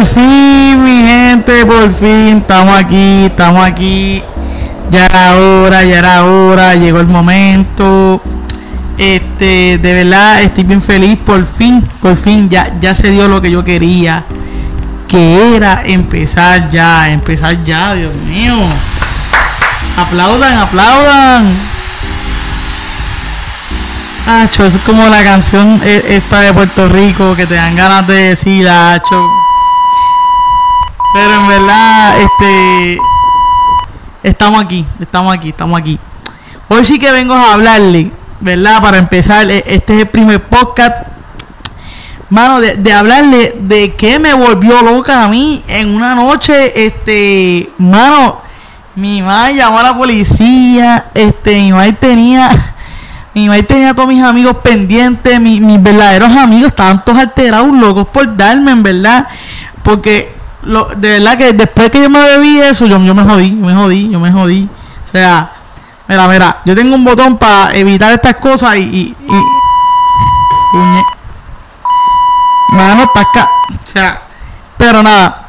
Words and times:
Por 0.00 0.08
fin, 0.08 0.82
mi 0.82 1.06
gente, 1.06 1.66
por 1.66 1.92
fin, 1.92 2.38
estamos 2.38 2.74
aquí, 2.74 3.26
estamos 3.26 3.62
aquí. 3.62 4.22
Ya 4.90 5.04
era 5.04 5.36
hora, 5.36 5.84
ya 5.84 5.98
era 5.98 6.24
hora, 6.24 6.74
llegó 6.74 7.00
el 7.00 7.06
momento. 7.06 8.22
Este, 8.96 9.76
de 9.76 9.92
verdad, 9.92 10.40
estoy 10.40 10.64
bien 10.64 10.80
feliz, 10.80 11.18
por 11.18 11.44
fin, 11.44 11.86
por 12.00 12.16
fin, 12.16 12.48
ya, 12.48 12.72
ya 12.80 12.94
se 12.94 13.10
dio 13.10 13.28
lo 13.28 13.42
que 13.42 13.50
yo 13.50 13.62
quería. 13.62 14.24
Que 15.06 15.54
era 15.54 15.82
empezar 15.84 16.70
ya, 16.70 17.10
empezar 17.10 17.62
ya, 17.62 17.92
Dios 17.92 18.14
mío. 18.14 18.56
Aplaudan, 19.98 20.56
aplaudan. 20.56 21.58
Hacho, 24.26 24.64
es 24.64 24.78
como 24.78 25.06
la 25.10 25.22
canción 25.22 25.78
eh, 25.84 26.02
esta 26.08 26.40
de 26.40 26.54
Puerto 26.54 26.88
Rico 26.88 27.36
que 27.36 27.46
te 27.46 27.56
dan 27.56 27.76
ganas 27.76 28.06
de 28.06 28.14
decir, 28.14 28.66
Hacho. 28.66 29.49
Pero 31.12 31.34
en 31.34 31.48
verdad, 31.48 32.14
este. 32.20 32.98
Estamos 34.22 34.62
aquí, 34.62 34.86
estamos 35.00 35.34
aquí, 35.34 35.48
estamos 35.48 35.80
aquí. 35.80 35.98
Hoy 36.68 36.84
sí 36.84 36.98
que 36.98 37.10
vengo 37.10 37.34
a 37.34 37.54
hablarle, 37.54 38.10
¿verdad? 38.40 38.80
Para 38.82 38.98
empezar, 38.98 39.50
e- 39.50 39.64
este 39.66 39.94
es 39.94 40.00
el 40.02 40.08
primer 40.08 40.42
podcast. 40.44 41.06
Mano, 42.28 42.60
de, 42.60 42.76
de 42.76 42.92
hablarle 42.92 43.56
de 43.58 43.94
que 43.96 44.18
me 44.20 44.34
volvió 44.34 44.82
loca 44.82 45.24
a 45.24 45.28
mí 45.28 45.64
en 45.66 45.92
una 45.96 46.14
noche, 46.14 46.84
este, 46.86 47.70
mano, 47.78 48.40
mi 48.94 49.20
madre 49.20 49.56
llamó 49.56 49.80
a 49.80 49.82
la 49.82 49.96
policía, 49.96 51.06
este, 51.14 51.54
mi 51.56 51.72
madre 51.72 51.94
tenía, 51.94 52.48
mi 53.34 53.48
madre 53.48 53.64
tenía 53.64 53.90
a 53.90 53.94
todos 53.94 54.08
mis 54.08 54.22
amigos 54.22 54.58
pendientes, 54.62 55.40
mi- 55.40 55.60
mis 55.60 55.82
verdaderos 55.82 56.30
amigos 56.36 56.68
estaban 56.68 57.04
todos 57.04 57.18
alterados, 57.18 57.72
locos 57.74 58.06
por 58.08 58.36
darme, 58.36 58.70
en 58.70 58.82
verdad, 58.84 59.26
porque 59.82 60.32
lo, 60.62 60.84
de 60.96 61.10
verdad 61.18 61.36
que 61.38 61.52
después 61.52 61.90
que 61.90 62.02
yo 62.02 62.10
me 62.10 62.20
bebí 62.20 62.60
eso, 62.60 62.86
yo, 62.86 62.98
yo 62.98 63.14
me 63.14 63.22
jodí, 63.24 63.50
yo 63.50 63.66
me 63.66 63.74
jodí, 63.74 64.10
yo 64.10 64.20
me 64.20 64.30
jodí. 64.32 64.68
O 65.04 65.10
sea, 65.10 65.52
mira, 66.08 66.28
mira, 66.28 66.58
yo 66.64 66.74
tengo 66.74 66.94
un 66.94 67.04
botón 67.04 67.36
para 67.38 67.72
evitar 67.74 68.12
estas 68.12 68.36
cosas 68.36 68.76
y... 68.76 68.80
y, 68.80 69.16
y- 69.32 71.02
Mano, 72.72 73.02
acá. 73.14 73.48
O 73.70 73.86
sea, 73.86 74.22
pero 74.76 75.02
nada, 75.02 75.48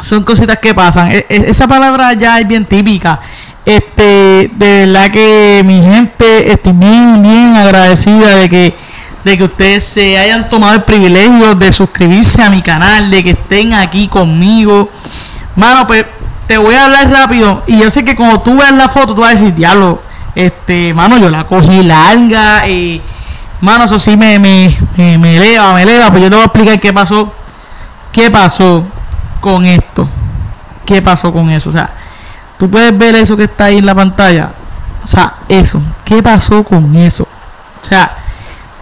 son 0.00 0.22
cositas 0.22 0.58
que 0.58 0.74
pasan. 0.74 1.10
E- 1.10 1.26
e- 1.28 1.44
esa 1.50 1.66
palabra 1.66 2.12
ya 2.12 2.38
es 2.38 2.46
bien 2.46 2.66
típica. 2.66 3.20
Este, 3.64 4.50
de 4.54 4.86
verdad 4.86 5.10
que 5.10 5.62
mi 5.64 5.82
gente, 5.82 6.52
estoy 6.52 6.72
bien, 6.74 7.22
bien 7.22 7.56
agradecida 7.56 8.36
de 8.36 8.48
que, 8.48 8.76
de 9.24 9.36
que 9.36 9.44
ustedes 9.44 9.84
se 9.84 10.18
hayan 10.18 10.48
tomado 10.48 10.74
el 10.74 10.82
privilegio 10.82 11.54
de 11.54 11.72
suscribirse 11.72 12.42
a 12.42 12.50
mi 12.50 12.62
canal, 12.62 13.10
de 13.10 13.22
que 13.22 13.30
estén 13.30 13.74
aquí 13.74 14.08
conmigo. 14.08 14.90
Mano, 15.56 15.86
pues 15.86 16.06
te 16.46 16.56
voy 16.56 16.74
a 16.74 16.84
hablar 16.84 17.10
rápido. 17.10 17.62
Y 17.66 17.78
yo 17.78 17.90
sé 17.90 18.04
que 18.04 18.16
cuando 18.16 18.40
tú 18.40 18.56
veas 18.56 18.72
la 18.72 18.88
foto, 18.88 19.14
tú 19.14 19.20
vas 19.20 19.32
a 19.32 19.34
decir, 19.34 19.54
diablo, 19.54 20.00
este, 20.34 20.94
mano, 20.94 21.18
yo 21.18 21.30
la 21.30 21.46
cogí 21.46 21.82
larga. 21.82 22.62
Eh, 22.66 23.00
mano, 23.60 23.84
eso 23.84 23.98
sí 23.98 24.16
me, 24.16 24.38
me, 24.38 24.76
me, 24.96 25.18
me 25.18 25.36
eleva, 25.36 25.74
me 25.74 25.82
eleva. 25.82 26.10
Pues 26.10 26.22
yo 26.22 26.28
te 26.30 26.36
voy 26.36 26.42
a 26.42 26.46
explicar 26.46 26.80
qué 26.80 26.92
pasó. 26.92 27.32
¿Qué 28.12 28.30
pasó 28.30 28.84
con 29.40 29.66
esto? 29.66 30.08
¿Qué 30.86 31.02
pasó 31.02 31.32
con 31.32 31.50
eso? 31.50 31.68
O 31.68 31.72
sea, 31.72 31.90
tú 32.58 32.70
puedes 32.70 32.96
ver 32.96 33.14
eso 33.16 33.36
que 33.36 33.44
está 33.44 33.66
ahí 33.66 33.78
en 33.78 33.86
la 33.86 33.94
pantalla. 33.94 34.52
O 35.02 35.06
sea, 35.06 35.34
eso. 35.48 35.80
¿Qué 36.04 36.22
pasó 36.22 36.64
con 36.64 36.96
eso? 36.96 37.24
O 37.24 37.84
sea, 37.84 38.27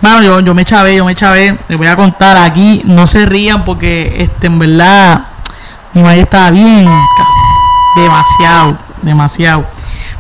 mano, 0.00 0.22
yo, 0.22 0.40
yo 0.40 0.54
me 0.54 0.64
chavé, 0.64 0.96
yo 0.96 1.04
me 1.04 1.14
chavé. 1.14 1.58
Les 1.68 1.78
voy 1.78 1.86
a 1.86 1.96
contar 1.96 2.36
aquí. 2.36 2.82
No 2.84 3.06
se 3.06 3.26
rían 3.26 3.64
porque, 3.64 4.16
este, 4.18 4.46
en 4.46 4.58
verdad, 4.58 5.26
mi 5.94 6.02
madre 6.02 6.20
estaba 6.20 6.50
bien. 6.50 6.88
Demasiado, 7.96 8.78
demasiado. 9.02 9.64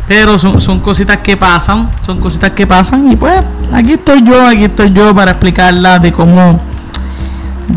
Pero 0.08 0.38
son, 0.38 0.60
son 0.60 0.78
cositas 0.80 1.18
que 1.18 1.36
pasan, 1.36 1.90
son 2.02 2.18
cositas 2.18 2.52
que 2.52 2.66
pasan. 2.66 3.10
Y 3.10 3.16
pues, 3.16 3.42
aquí 3.72 3.94
estoy 3.94 4.22
yo, 4.22 4.46
aquí 4.46 4.64
estoy 4.64 4.92
yo 4.92 5.14
para 5.14 5.32
explicarlas 5.32 6.00
de 6.00 6.12
cómo 6.12 6.60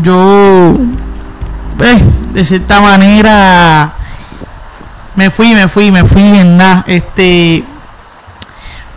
yo, 0.02 0.76
eh, 1.80 2.02
de 2.32 2.44
cierta 2.44 2.80
manera, 2.80 3.92
me 5.16 5.30
fui, 5.30 5.54
me 5.54 5.68
fui, 5.68 5.90
me 5.90 6.04
fui 6.04 6.22
en 6.22 6.56
nada. 6.56 6.84
Este, 6.86 7.64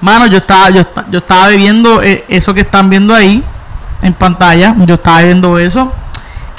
mano, 0.04 0.28
yo 0.28 0.38
estaba, 0.38 0.70
yo, 0.70 0.84
yo 1.10 1.20
estaba 1.20 1.48
bebiendo 1.48 2.02
eh, 2.04 2.26
eso 2.28 2.54
que 2.54 2.62
están 2.62 2.90
viendo 2.90 3.16
ahí 3.16 3.42
en 4.02 4.14
pantalla. 4.14 4.76
Yo 4.86 4.96
estaba 4.96 5.20
bebiendo 5.20 5.58
eso. 5.58 5.92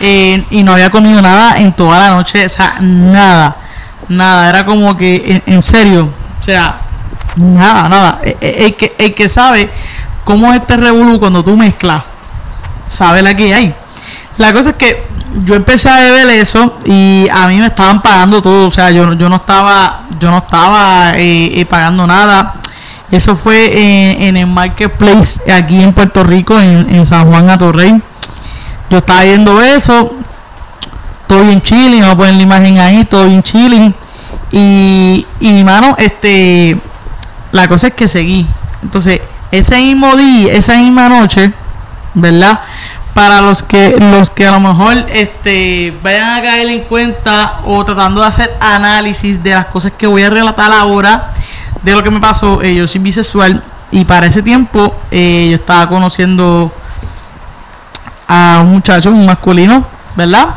eh, 0.00 0.44
y 0.50 0.62
no 0.62 0.72
había 0.72 0.91
comido 0.91 1.21
nada 1.22 1.59
en 1.59 1.72
toda 1.72 1.99
la 1.99 2.10
noche. 2.10 2.47
O 2.47 2.49
sea, 2.49 2.77
nada. 2.81 3.56
Nada. 4.09 4.49
Era 4.49 4.65
como 4.65 4.97
que, 4.97 5.43
en, 5.47 5.62
serio. 5.62 6.09
O 6.41 6.43
sea, 6.43 6.81
nada, 7.37 7.88
nada. 7.88 8.21
Eh, 8.25 8.37
eh, 8.41 8.56
El, 8.66 8.75
que, 8.77 8.94
el 8.99 9.15
que 9.15 9.28
sabe 9.28 9.71
cómo 10.25 10.53
es 10.53 10.60
este 10.60 10.77
revolú 10.77 11.21
cuando 11.21 11.44
tú 11.44 11.56
mezclas, 11.56 12.03
sabe 12.88 13.22
la 13.22 13.34
que 13.34 13.54
hay. 13.54 13.75
La 14.38 14.53
cosa 14.53 14.71
es 14.71 14.77
que 14.77 15.06
yo 15.44 15.54
empecé 15.54 15.88
a 15.88 15.99
beber 15.99 16.28
eso 16.31 16.78
y 16.84 17.28
a 17.33 17.47
mí 17.49 17.59
me 17.59 17.66
estaban 17.66 18.00
pagando 18.00 18.41
todo, 18.41 18.69
o 18.69 18.71
sea, 18.71 18.91
yo, 18.91 19.12
yo 19.15 19.28
no 19.28 19.37
estaba, 19.37 20.03
yo 20.19 20.31
no 20.31 20.38
estaba 20.38 21.12
eh, 21.16 21.60
eh, 21.60 21.66
pagando 21.66 22.06
nada. 22.06 22.54
Eso 23.10 23.37
fue 23.37 23.66
eh, 23.66 24.28
en 24.28 24.37
el 24.37 24.47
marketplace 24.47 25.41
aquí 25.53 25.82
en 25.82 25.92
Puerto 25.92 26.25
Rico, 26.25 26.59
en, 26.59 26.92
en 26.94 27.06
San 27.06 27.28
Juan 27.28 27.50
Atorrey. 27.50 28.00
Yo 28.91 28.98
estaba 28.98 29.22
viendo 29.25 29.60
eso, 29.60 30.15
todo 31.26 31.42
bien 31.42 31.62
chilling, 31.62 32.00
vamos 32.00 32.15
a 32.15 32.19
poner 32.19 32.34
la 32.34 32.42
imagen 32.42 32.78
ahí, 32.78 33.04
todo 33.04 33.26
bien 33.26 33.42
chilling. 33.42 33.94
Y, 34.50 35.26
y 35.41 35.53
mi 35.53 35.65
mano, 35.65 35.94
este, 35.98 36.78
la 37.53 37.69
cosa 37.69 37.88
es 37.88 37.94
que 37.94 38.09
seguí. 38.09 38.47
Entonces, 38.82 39.21
ese 39.50 39.76
mismo 39.78 40.16
día, 40.16 40.53
esa 40.53 40.76
misma 40.76 41.09
noche, 41.09 41.53
¿verdad? 42.15 42.60
Para 43.15 43.41
los 43.41 43.62
que 43.62 43.97
los 43.98 44.31
que 44.31 44.47
a 44.47 44.50
lo 44.50 44.60
mejor 44.60 45.06
este 45.12 45.97
vayan 46.03 46.38
a 46.38 46.42
caer 46.42 46.69
en 46.69 46.81
cuenta 46.81 47.60
o 47.65 47.84
tratando 47.84 48.21
de 48.21 48.26
hacer 48.26 48.56
análisis 48.60 49.41
de 49.41 49.50
las 49.50 49.66
cosas 49.66 49.92
que 49.97 50.09
voy 50.09 50.22
a 50.25 50.31
relatar 50.31 50.72
ahora 50.72 51.32
de 51.84 51.93
lo 51.93 52.03
que 52.03 52.11
me 52.11 52.19
pasó, 52.19 52.62
eh, 52.62 52.75
yo 52.75 52.87
soy 52.87 53.00
bisexual 53.00 53.62
y 53.91 54.05
para 54.05 54.27
ese 54.27 54.43
tiempo 54.43 54.97
eh, 55.11 55.49
yo 55.50 55.56
estaba 55.56 55.89
conociendo 55.89 56.72
a 58.27 58.61
un 58.65 58.72
muchacho, 58.72 59.11
un 59.11 59.27
masculino, 59.27 59.84
¿verdad? 60.17 60.56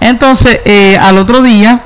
Entonces, 0.00 0.60
eh, 0.64 0.98
al 1.00 1.16
otro 1.18 1.40
día, 1.40 1.80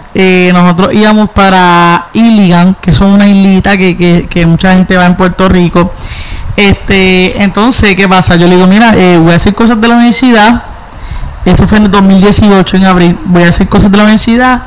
nosotros 0.53 0.95
íbamos 0.95 1.31
para 1.31 2.07
Iligan, 2.13 2.75
que 2.81 2.93
son 2.93 3.13
una 3.13 3.29
islita 3.29 3.77
que, 3.77 4.27
que, 4.29 4.47
mucha 4.47 4.75
gente 4.75 4.97
va 4.97 5.07
en 5.07 5.15
Puerto 5.15 5.49
Rico. 5.49 5.93
Este, 6.57 7.41
entonces, 7.43 7.95
¿qué 7.95 8.09
pasa? 8.09 8.37
Yo 8.37 8.49
le 8.49 8.57
digo, 8.57 8.67
mira, 8.67 8.93
voy 9.21 9.33
a 9.33 9.37
hacer 9.37 9.55
cosas 9.55 9.81
de 9.81 9.89
la 9.89 9.95
universidad. 9.95 10.65
Eso 11.45 11.67
fue 11.67 11.79
en 11.79 11.85
el 11.85 11.91
2018, 11.91 12.77
en 12.79 12.85
abril. 12.85 13.19
Voy 13.27 13.45
a 13.45 13.49
hacer 13.49 13.69
cosas 13.69 13.91
de 13.91 13.97
la 13.97 14.03
universidad. 14.05 14.63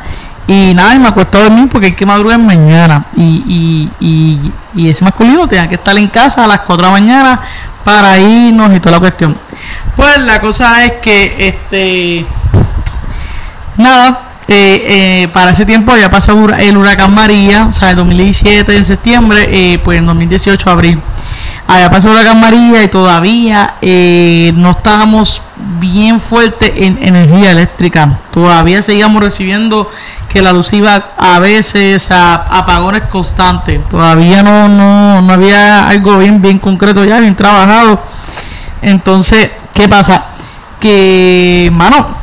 Y 0.47 0.73
nada, 0.73 0.95
y 0.95 0.99
me 0.99 1.07
acuesto 1.07 1.37
a 1.37 1.43
dormir 1.43 1.69
porque 1.69 1.87
hay 1.87 1.93
que 1.93 2.05
madrugar 2.05 2.39
mañana. 2.39 3.05
Y, 3.15 3.89
y, 3.99 4.05
y, 4.05 4.51
y 4.75 4.89
ese 4.89 5.03
masculino 5.03 5.47
tenía 5.47 5.69
que 5.69 5.75
estar 5.75 5.97
en 5.97 6.07
casa 6.07 6.43
a 6.43 6.47
las 6.47 6.59
4 6.59 6.77
de 6.77 6.83
la 6.83 6.91
mañana 6.91 7.41
para 7.83 8.19
irnos 8.19 8.75
y 8.75 8.79
toda 8.79 8.93
la 8.93 8.99
cuestión. 8.99 9.37
Pues 9.95 10.17
la 10.19 10.41
cosa 10.41 10.83
es 10.83 10.93
que, 10.93 11.35
este, 11.47 12.25
nada, 13.77 14.33
eh, 14.47 15.23
eh, 15.23 15.27
para 15.31 15.51
ese 15.51 15.65
tiempo 15.65 15.95
ya 15.95 16.09
pasó 16.09 16.49
el 16.49 16.77
huracán 16.77 17.13
María, 17.13 17.67
o 17.67 17.73
sea, 17.73 17.91
el 17.91 17.95
2017 17.97 18.75
en 18.75 18.85
septiembre, 18.85 19.47
eh, 19.49 19.79
pues 19.79 19.99
en 19.99 20.05
2018 20.05 20.69
abril. 20.69 21.01
Allá 21.67 21.89
pasó 21.89 22.09
el 22.09 22.15
huracán 22.15 22.39
María 22.39 22.83
y 22.83 22.87
todavía 22.89 23.75
eh, 23.81 24.51
no 24.55 24.71
estábamos 24.71 25.41
bien 25.79 26.19
fuertes 26.19 26.71
en 26.75 26.99
energía 27.01 27.51
eléctrica. 27.51 28.19
Todavía 28.31 28.81
seguíamos 28.81 29.23
recibiendo 29.23 29.89
que 30.27 30.41
la 30.41 30.51
luz 30.51 30.73
iba 30.73 31.11
a 31.17 31.39
veces 31.39 32.11
a 32.11 32.35
apagones 32.35 33.03
constantes. 33.03 33.79
Todavía 33.89 34.43
no, 34.43 34.67
no, 34.67 35.21
no 35.21 35.33
había 35.33 35.87
algo 35.87 36.17
bien, 36.17 36.41
bien 36.41 36.59
concreto 36.59 37.05
ya, 37.05 37.19
bien 37.19 37.35
trabajado. 37.35 38.01
Entonces, 38.81 39.49
¿qué 39.73 39.87
pasa? 39.87 40.25
Que, 40.81 41.69
mano, 41.73 42.17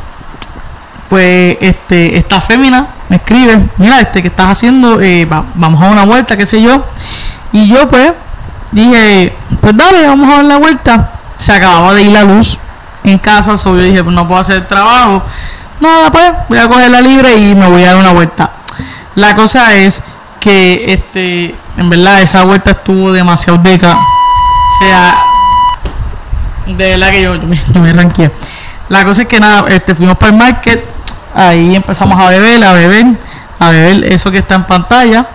pues 1.08 1.56
este 1.60 2.16
esta 2.18 2.40
fémina 2.40 2.86
me 3.08 3.16
escribe, 3.16 3.58
mira, 3.78 4.00
este 4.00 4.20
que 4.22 4.28
estás 4.28 4.48
haciendo, 4.50 5.00
eh, 5.00 5.24
va- 5.24 5.44
vamos 5.54 5.82
a 5.82 5.86
una 5.86 6.04
vuelta, 6.04 6.36
qué 6.36 6.44
sé 6.46 6.60
yo. 6.62 6.84
Y 7.52 7.68
yo 7.68 7.88
pues 7.88 8.12
dije, 8.70 9.34
pues 9.60 9.76
dale, 9.76 10.06
vamos 10.06 10.28
a 10.28 10.36
dar 10.36 10.44
la 10.44 10.56
vuelta. 10.58 11.12
Se 11.36 11.52
acababa 11.52 11.94
de 11.94 12.02
ir 12.02 12.12
la 12.12 12.24
luz 12.24 12.58
en 13.04 13.18
casa, 13.18 13.56
so 13.56 13.76
dije, 13.76 14.02
pues 14.02 14.14
no 14.14 14.26
puedo 14.26 14.40
hacer 14.40 14.56
el 14.56 14.66
trabajo. 14.66 15.22
Nada, 15.80 16.10
pues 16.10 16.32
voy 16.48 16.58
a 16.58 16.68
coger 16.68 16.90
la 16.90 17.00
libre 17.00 17.34
y 17.36 17.54
me 17.54 17.66
voy 17.66 17.82
a 17.84 17.88
dar 17.88 17.96
una 17.96 18.12
vuelta. 18.12 18.50
La 19.14 19.34
cosa 19.34 19.74
es 19.74 20.02
que 20.38 20.92
este 20.92 21.54
en 21.76 21.90
verdad 21.90 22.20
esa 22.22 22.44
vuelta 22.44 22.72
estuvo 22.72 23.12
demasiado 23.12 23.58
deca. 23.58 23.92
O 23.92 24.84
sea, 24.84 25.16
de 26.66 26.90
verdad 26.90 27.10
que 27.10 27.22
yo, 27.22 27.34
yo 27.36 27.46
me, 27.46 27.56
yo 27.74 27.80
me 27.80 27.92
ranqué. 27.92 28.30
La 28.88 29.04
cosa 29.04 29.22
es 29.22 29.28
que 29.28 29.40
nada, 29.40 29.68
este, 29.68 29.94
fuimos 29.94 30.16
para 30.16 30.32
el 30.32 30.38
market 30.38 31.00
ahí 31.34 31.76
empezamos 31.76 32.18
a 32.18 32.28
beber, 32.28 32.62
a 32.64 32.72
beber, 32.72 33.06
a 33.58 33.70
beber 33.70 34.12
eso 34.12 34.30
que 34.30 34.38
está 34.38 34.56
en 34.56 34.64
pantalla 34.64 35.26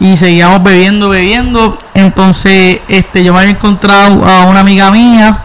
y 0.00 0.16
seguíamos 0.16 0.62
bebiendo, 0.62 1.10
bebiendo. 1.10 1.78
Entonces, 1.94 2.80
este, 2.88 3.22
yo 3.22 3.32
me 3.34 3.40
había 3.40 3.50
encontrado 3.52 4.26
a 4.26 4.46
una 4.46 4.60
amiga 4.60 4.90
mía 4.90 5.44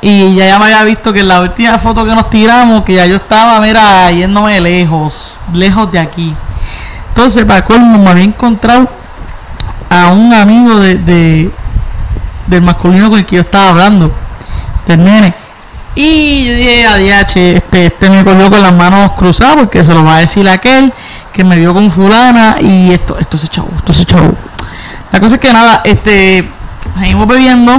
y 0.00 0.34
ya, 0.34 0.46
ya 0.46 0.58
me 0.58 0.64
había 0.64 0.82
visto 0.82 1.12
que 1.12 1.20
en 1.20 1.28
la 1.28 1.40
última 1.40 1.78
foto 1.78 2.04
que 2.04 2.12
nos 2.12 2.28
tiramos, 2.28 2.82
que 2.82 2.94
ya 2.94 3.06
yo 3.06 3.16
estaba, 3.16 3.60
mira, 3.60 4.10
yéndome 4.10 4.60
lejos, 4.60 5.40
lejos 5.52 5.90
de 5.92 6.00
aquí. 6.00 6.34
Entonces, 7.08 7.44
para 7.44 7.64
colmo, 7.64 7.98
me 7.98 8.10
había 8.10 8.24
encontrado 8.24 8.90
a 9.88 10.08
un 10.08 10.34
amigo 10.34 10.80
de, 10.80 11.50
del 12.46 12.62
masculino 12.62 13.08
con 13.08 13.20
el 13.20 13.26
que 13.26 13.36
yo 13.36 13.42
estaba 13.42 13.68
hablando, 13.68 14.12
del. 14.84 15.34
Y 15.94 16.46
yo 16.46 16.54
dije, 16.54 16.86
ADH, 16.86 17.36
este, 17.36 17.86
este 17.86 18.10
me 18.10 18.24
cogió 18.24 18.50
con 18.50 18.62
las 18.62 18.72
manos 18.72 19.12
cruzadas 19.12 19.56
porque 19.56 19.84
se 19.84 19.92
lo 19.92 20.02
va 20.02 20.16
a 20.16 20.20
decir 20.20 20.48
aquel 20.48 20.92
que 21.32 21.44
me 21.44 21.58
vio 21.58 21.72
con 21.72 21.90
fulana 21.90 22.56
y 22.60 22.92
esto, 22.92 23.18
esto 23.18 23.36
se 23.36 23.46
echó, 23.46 23.66
esto 23.74 23.92
se 23.92 24.02
echó. 24.02 24.18
La 25.10 25.20
cosa 25.20 25.36
es 25.36 25.40
que 25.40 25.52
nada, 25.52 25.82
este, 25.84 26.48
seguimos 26.98 27.26
bebiendo. 27.26 27.78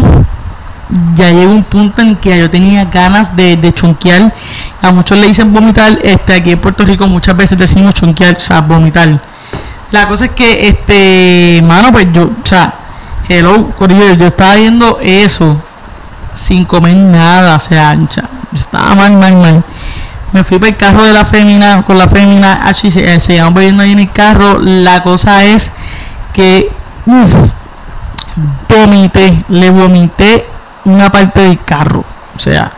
Ya 1.15 1.31
llegó 1.31 1.51
un 1.51 1.63
punto 1.63 2.01
en 2.01 2.15
que 2.17 2.37
yo 2.37 2.49
tenía 2.49 2.85
ganas 2.85 3.35
de, 3.35 3.57
de 3.57 3.73
chunquear. 3.73 4.33
A 4.81 4.91
muchos 4.91 5.17
le 5.17 5.27
dicen 5.27 5.51
vomitar. 5.51 5.97
Este, 6.03 6.33
aquí 6.33 6.51
en 6.51 6.59
Puerto 6.59 6.85
Rico 6.85 7.07
muchas 7.07 7.35
veces 7.35 7.57
decimos 7.57 7.93
chunquear, 7.95 8.35
o 8.37 8.39
sea, 8.39 8.61
vomitar. 8.61 9.19
La 9.91 10.07
cosa 10.07 10.25
es 10.25 10.31
que, 10.31 10.67
este, 10.67 11.61
mano, 11.63 11.91
pues 11.91 12.07
yo, 12.11 12.23
o 12.25 12.45
sea, 12.45 12.73
hello, 13.29 13.73
yo, 13.79 14.13
yo 14.13 14.27
estaba 14.27 14.55
viendo 14.55 14.99
eso 15.01 15.61
sin 16.33 16.65
comer 16.65 16.95
nada, 16.95 17.55
o 17.55 17.59
sea, 17.59 17.97
estaba 18.53 18.95
mal, 18.95 19.13
mal, 19.13 19.35
mal 19.35 19.63
me 20.33 20.43
fui 20.43 20.57
para 20.57 20.69
el 20.69 20.77
carro 20.77 21.03
de 21.03 21.13
la 21.13 21.25
fémina, 21.25 21.83
con 21.83 21.97
la 21.97 22.07
fémina, 22.07 22.53
así 22.63 22.89
se, 22.89 23.19
seguíamos 23.19 23.53
bebiendo 23.53 23.83
ahí 23.83 23.91
en 23.91 23.99
el 23.99 24.11
carro. 24.11 24.57
La 24.59 25.03
cosa 25.03 25.43
es 25.43 25.71
que, 26.33 26.71
uff, 27.05 27.53
vomité, 28.67 29.43
le 29.49 29.69
vomité 29.69 30.47
una 30.85 31.11
parte 31.11 31.41
del 31.41 31.63
carro. 31.63 32.03
O 32.35 32.39
sea, 32.39 32.71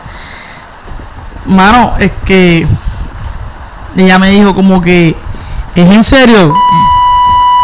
mano, 1.46 1.94
es 1.98 2.12
que 2.26 2.66
ella 3.96 4.18
me 4.18 4.30
dijo 4.30 4.54
como 4.54 4.82
que, 4.82 5.16
¿es 5.74 5.90
en 5.90 6.04
serio? 6.04 6.54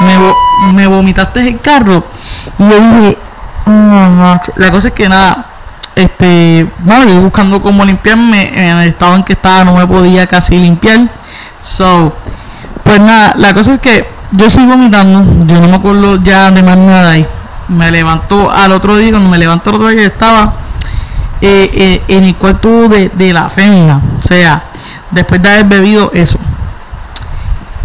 Me, 0.00 0.72
me 0.72 0.86
vomitaste 0.86 1.46
el 1.46 1.60
carro. 1.60 2.04
Y 2.58 2.62
yo 2.62 2.80
dije, 2.80 3.18
la 4.56 4.70
cosa 4.70 4.88
es 4.88 4.94
que 4.94 5.06
nada, 5.06 5.51
este, 5.94 6.66
bueno, 6.80 7.06
yo 7.06 7.20
buscando 7.20 7.60
cómo 7.60 7.84
limpiarme, 7.84 8.48
en 8.48 8.76
el 8.78 8.88
estado 8.88 9.16
en 9.16 9.22
que 9.22 9.34
estaba 9.34 9.64
no 9.64 9.74
me 9.74 9.86
podía 9.86 10.26
casi 10.26 10.58
limpiar. 10.58 11.10
So, 11.60 12.14
pues 12.82 13.00
nada, 13.00 13.34
la 13.36 13.54
cosa 13.54 13.74
es 13.74 13.78
que 13.78 14.06
yo 14.32 14.48
sigo 14.48 14.68
vomitando, 14.68 15.22
yo 15.46 15.60
no 15.60 15.68
me 15.68 15.76
acuerdo 15.76 16.22
ya 16.22 16.50
de 16.50 16.62
más 16.62 16.78
nada 16.78 17.18
y 17.18 17.26
me 17.68 17.90
levantó 17.90 18.50
al 18.50 18.72
otro 18.72 18.96
día, 18.96 19.10
cuando 19.10 19.28
me 19.28 19.38
levantó 19.38 19.70
el 19.70 19.76
otro 19.76 19.88
día 19.88 20.06
estaba 20.06 20.54
eh, 21.40 21.70
eh, 21.72 22.02
en 22.08 22.24
el 22.24 22.34
cuarto 22.36 22.88
de, 22.88 23.10
de 23.10 23.32
la 23.32 23.48
fémina, 23.50 24.00
o 24.18 24.22
sea, 24.22 24.64
después 25.10 25.42
de 25.42 25.48
haber 25.50 25.64
bebido 25.64 26.10
eso. 26.14 26.38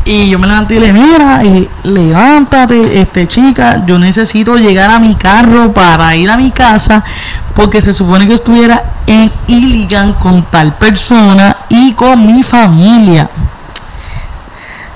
Y 0.10 0.30
yo 0.30 0.40
me 0.40 0.48
levanté 0.48 0.76
y 0.76 0.80
le 0.80 0.94
mira, 0.94 1.44
y 1.44 1.68
levántate, 1.84 3.02
este 3.02 3.28
chica, 3.28 3.86
yo 3.86 4.00
necesito 4.00 4.56
llegar 4.56 4.90
a 4.90 5.00
mi 5.00 5.16
carro 5.16 5.74
para 5.74 6.16
ir 6.16 6.30
a 6.30 6.38
mi 6.38 6.50
casa, 6.52 7.04
porque 7.54 7.82
se 7.82 7.92
supone 7.92 8.26
que 8.26 8.36
estuviera 8.36 9.02
en 9.06 9.30
Illigan 9.48 10.14
con 10.14 10.44
tal 10.44 10.76
persona 10.76 11.58
y 11.68 11.92
con 11.92 12.26
mi 12.26 12.42
familia. 12.42 13.30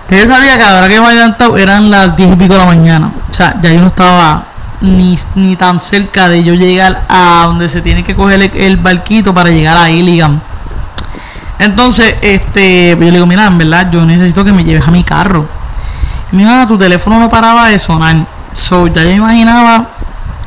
Ustedes 0.04 0.30
sabía 0.30 0.58
que 0.58 0.64
ahora 0.64 0.88
que 0.88 1.02
me 1.02 1.14
levantado 1.14 1.58
eran 1.58 1.92
las 1.92 2.16
10 2.16 2.32
y 2.32 2.36
pico 2.38 2.54
de 2.54 2.60
la 2.60 2.66
mañana. 2.66 3.12
O 3.30 3.34
sea, 3.34 3.60
ya 3.62 3.74
yo 3.74 3.82
no 3.82 3.88
estaba 3.88 4.46
ni, 4.80 5.18
ni 5.36 5.58
tan 5.58 5.82
cerca 5.82 6.30
de 6.30 6.42
yo 6.42 6.54
llegar 6.54 7.04
a 7.10 7.44
donde 7.48 7.68
se 7.68 7.82
tiene 7.82 8.06
que 8.06 8.16
coger 8.16 8.42
el, 8.42 8.52
el 8.56 8.78
barquito 8.78 9.34
para 9.34 9.50
llegar 9.50 9.76
a 9.76 9.90
Illigan. 9.92 10.42
Entonces, 11.62 12.16
este, 12.24 12.90
yo 12.90 13.06
le 13.06 13.12
digo, 13.12 13.28
mira, 13.28 13.46
en 13.46 13.56
verdad, 13.56 13.88
yo 13.92 14.04
necesito 14.04 14.44
que 14.44 14.52
me 14.52 14.64
lleves 14.64 14.88
a 14.88 14.90
mi 14.90 15.04
carro. 15.04 15.46
Y 16.32 16.36
me 16.36 16.50
ah, 16.50 16.66
tu 16.68 16.76
teléfono 16.76 17.20
no 17.20 17.30
paraba 17.30 17.68
de 17.68 17.78
sonar. 17.78 18.26
So, 18.56 18.88
ya 18.88 19.04
yo 19.04 19.12
imaginaba 19.12 19.90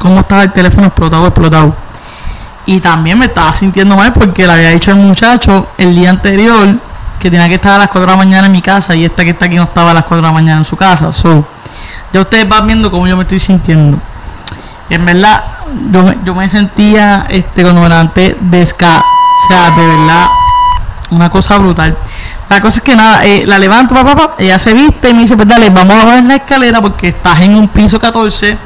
cómo 0.01 0.21
estaba 0.21 0.43
el 0.43 0.53
teléfono 0.53 0.89
explotado, 0.89 1.25
explotado. 1.29 1.77
Y 2.67 2.81
también 2.81 3.17
me 3.17 3.27
estaba 3.27 3.53
sintiendo 3.53 3.95
mal 3.95 4.13
porque 4.13 4.45
le 4.45 4.55
había 4.55 4.71
dicho 4.71 4.91
al 4.91 4.97
muchacho 4.97 5.69
el 5.79 5.95
día 5.95 6.11
anterior 6.11 6.81
que 7.21 7.31
tenía 7.31 7.49
que 7.49 7.55
estar 7.55 7.73
a 7.73 7.79
las 7.79 7.89
4 7.89 8.01
de 8.01 8.07
la 8.09 8.17
mañana 8.17 8.47
en 8.47 8.53
mi 8.53 8.61
casa 8.61 8.97
y 8.97 9.05
esta 9.05 9.23
que 9.23 9.31
está 9.31 9.45
aquí 9.45 9.55
no 9.55 9.65
estaba 9.65 9.93
a 9.93 9.95
las 9.95 10.03
4 10.03 10.17
de 10.17 10.23
la 10.23 10.33
mañana 10.33 10.59
en 10.59 10.65
su 10.65 10.75
casa. 10.75 11.13
So, 11.13 11.47
ya 12.13 12.23
ustedes 12.23 12.49
van 12.49 12.67
viendo 12.67 12.91
cómo 12.91 13.07
yo 13.07 13.17
me 13.17 13.23
estoy 13.23 13.39
sintiendo. 13.39 13.99
En 14.91 15.07
verdad, 15.07 15.45
yo 15.93 16.13
yo 16.25 16.35
me 16.35 16.49
sentía 16.49 17.27
este, 17.29 17.63
cuando 17.63 17.83
me 17.83 17.89
levanté 17.89 18.37
desca. 18.41 18.99
O 18.99 19.49
sea, 19.49 19.71
de 19.71 19.87
verdad, 19.87 20.27
una 21.15 21.31
cosa 21.31 21.59
brutal. 21.59 21.97
La 22.49 22.61
cosa 22.61 22.79
es 22.79 22.85
que 22.85 22.97
nada, 22.97 23.25
eh, 23.25 23.45
la 23.47 23.59
levanto, 23.59 23.95
papá, 23.95 24.15
papá, 24.15 24.35
ella 24.39 24.59
se 24.59 24.75
viste 24.75 25.11
y 25.11 25.15
me 25.15 25.23
dice, 25.23 25.37
pues 25.37 25.49
dale, 25.49 25.71
vamos 25.71 25.97
a 26.03 26.05
ver 26.07 26.25
la 26.25 26.37
escalera 26.37 26.81
porque 26.81 27.09
estás 27.09 27.41
en 27.41 27.55
un 27.55 27.69
piso 27.69 27.99
14. 27.99 28.57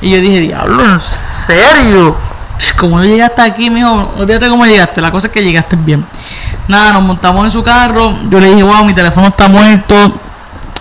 Y 0.00 0.10
yo 0.10 0.20
dije, 0.20 0.40
diablo, 0.40 0.84
¿en 0.84 1.00
serio? 1.46 2.16
Como 2.78 3.02
yo 3.02 3.08
llegué 3.08 3.22
hasta 3.22 3.44
aquí, 3.44 3.70
mijo, 3.70 4.12
olvídate 4.16 4.48
cómo 4.48 4.64
llegaste. 4.64 5.00
La 5.00 5.10
cosa 5.10 5.26
es 5.26 5.32
que 5.32 5.42
llegaste 5.42 5.76
bien. 5.76 6.06
Nada, 6.68 6.92
nos 6.92 7.02
montamos 7.02 7.44
en 7.44 7.50
su 7.50 7.62
carro. 7.62 8.16
Yo 8.30 8.38
le 8.38 8.48
dije, 8.48 8.62
wow, 8.62 8.84
mi 8.84 8.94
teléfono 8.94 9.28
está 9.28 9.48
muerto. 9.48 9.94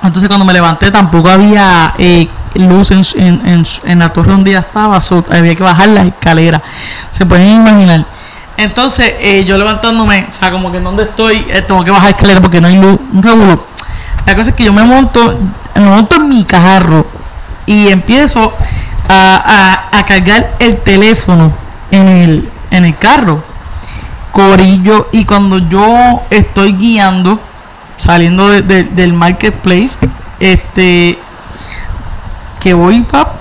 Entonces 0.04 0.28
cuando 0.28 0.46
me 0.46 0.54
levanté 0.54 0.92
tampoco 0.92 1.30
había 1.30 1.94
eh, 1.98 2.28
luz 2.56 2.92
en, 2.92 3.02
en, 3.16 3.64
en, 3.86 4.00
la 4.00 4.12
torre 4.12 4.32
donde 4.32 4.52
ya 4.52 4.60
estaba. 4.60 5.00
había 5.32 5.56
que 5.56 5.64
bajar 5.64 5.90
las 5.90 6.08
escaleras. 6.08 6.62
Se 7.10 7.26
pueden 7.26 7.62
imaginar. 7.62 8.06
Entonces, 8.58 9.14
eh, 9.20 9.46
yo 9.46 9.58
levantándome, 9.58 10.28
o 10.30 10.34
sea, 10.34 10.52
como 10.52 10.72
que 10.72 10.78
en 10.78 10.84
donde 10.84 11.04
estoy, 11.04 11.46
eh, 11.50 11.62
tengo 11.62 11.84
que 11.84 11.92
bajar 11.92 12.12
escalera 12.12 12.40
porque 12.40 12.62
no 12.62 12.68
hay 12.68 12.78
luz, 12.78 13.00
un 13.12 13.24
revuelo. 13.24 13.66
La 14.26 14.36
cosa 14.36 14.52
es 14.52 14.56
que 14.56 14.64
yo 14.64 14.74
me 14.74 14.84
monto, 14.84 15.40
me 15.76 15.82
monto 15.82 16.18
en 16.18 16.30
mi 16.30 16.44
carro 16.44 17.08
y 17.66 17.90
empiezo 17.90 18.54
a, 19.10 19.90
a, 19.92 20.06
cargar 20.06 20.56
el 20.60 20.78
teléfono 20.78 21.52
en 21.92 22.08
el, 22.08 22.50
en 22.72 22.86
el 22.86 22.98
carro. 22.98 23.44
Corillo, 24.32 25.10
y 25.12 25.26
cuando 25.26 25.60
yo 25.60 26.24
estoy 26.30 26.74
guiando, 26.74 27.40
saliendo 27.98 28.50
del 28.50 29.14
marketplace, 29.14 29.96
este, 30.40 31.20
que 32.60 32.74
voy, 32.74 33.02
pap, 33.02 33.36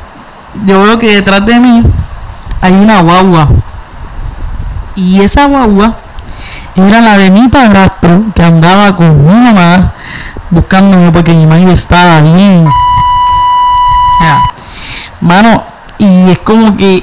yo 0.66 0.82
veo 0.82 0.98
que 0.98 1.14
detrás 1.14 1.46
de 1.46 1.58
mí 1.60 1.82
hay 2.60 2.72
una 2.74 3.00
guagua 3.00 3.48
y 4.94 5.20
esa 5.22 5.46
guagua 5.46 5.96
era 6.74 7.00
la 7.00 7.18
de 7.18 7.30
mi 7.30 7.48
padrastro 7.48 8.24
que 8.34 8.42
andaba 8.42 8.96
con 8.96 9.26
mi 9.26 9.32
mamá 9.32 9.92
buscándome 10.50 11.10
porque 11.10 11.32
mi 11.32 11.46
madre 11.46 11.72
estaba 11.72 12.20
bien. 12.20 12.68
mano, 15.20 15.64
y 15.98 16.30
es 16.30 16.38
como 16.38 16.76
que, 16.76 17.02